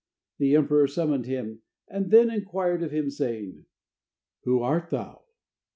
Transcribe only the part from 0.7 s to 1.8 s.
summoned him